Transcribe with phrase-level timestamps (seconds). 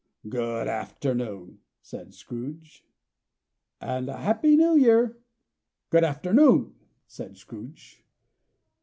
[0.27, 2.83] "Good afternoon!" said Scrooge.
[3.79, 5.15] "And a Happy New Year!"
[5.91, 6.73] "Good afternoon!"
[7.05, 8.03] said Scrooge.